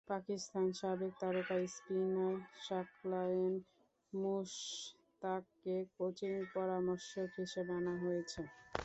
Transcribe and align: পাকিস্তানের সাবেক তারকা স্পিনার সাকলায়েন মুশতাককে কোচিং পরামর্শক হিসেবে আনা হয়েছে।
পাকিস্তানের 0.09 0.75
সাবেক 0.81 1.13
তারকা 1.21 1.55
স্পিনার 1.67 2.35
সাকলায়েন 2.59 3.53
মুশতাককে 4.13 5.75
কোচিং 5.97 6.33
পরামর্শক 6.53 7.29
হিসেবে 7.39 7.71
আনা 7.79 7.93
হয়েছে। 8.03 8.41